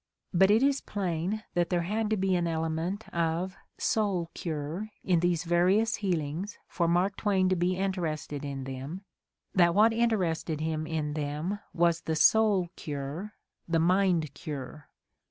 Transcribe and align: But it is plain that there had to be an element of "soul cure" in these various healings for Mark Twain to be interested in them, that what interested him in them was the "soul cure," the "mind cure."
But 0.33 0.49
it 0.49 0.63
is 0.63 0.81
plain 0.81 1.43
that 1.53 1.69
there 1.69 1.83
had 1.83 2.09
to 2.09 2.17
be 2.17 2.33
an 2.35 2.47
element 2.47 3.07
of 3.13 3.55
"soul 3.77 4.31
cure" 4.33 4.89
in 5.03 5.19
these 5.19 5.43
various 5.43 5.97
healings 5.97 6.57
for 6.67 6.87
Mark 6.87 7.17
Twain 7.17 7.49
to 7.49 7.55
be 7.55 7.77
interested 7.77 8.43
in 8.43 8.63
them, 8.63 9.03
that 9.53 9.75
what 9.75 9.93
interested 9.93 10.59
him 10.59 10.87
in 10.87 11.13
them 11.13 11.59
was 11.71 12.01
the 12.01 12.15
"soul 12.15 12.69
cure," 12.75 13.33
the 13.67 13.77
"mind 13.77 14.33
cure." 14.33 14.89